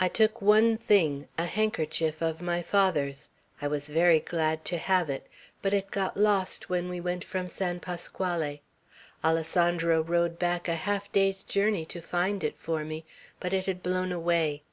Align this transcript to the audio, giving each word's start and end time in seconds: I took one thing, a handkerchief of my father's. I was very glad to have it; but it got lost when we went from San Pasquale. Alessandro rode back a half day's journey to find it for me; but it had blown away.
I 0.00 0.08
took 0.08 0.42
one 0.42 0.76
thing, 0.76 1.28
a 1.38 1.44
handkerchief 1.44 2.20
of 2.20 2.42
my 2.42 2.62
father's. 2.62 3.28
I 3.60 3.68
was 3.68 3.90
very 3.90 4.18
glad 4.18 4.64
to 4.64 4.76
have 4.76 5.08
it; 5.08 5.28
but 5.62 5.72
it 5.72 5.92
got 5.92 6.16
lost 6.16 6.68
when 6.68 6.88
we 6.88 7.00
went 7.00 7.22
from 7.22 7.46
San 7.46 7.78
Pasquale. 7.78 8.60
Alessandro 9.24 10.00
rode 10.02 10.36
back 10.36 10.66
a 10.66 10.74
half 10.74 11.12
day's 11.12 11.44
journey 11.44 11.84
to 11.86 12.00
find 12.00 12.42
it 12.42 12.58
for 12.58 12.82
me; 12.84 13.04
but 13.38 13.52
it 13.52 13.66
had 13.66 13.84
blown 13.84 14.10
away. 14.10 14.64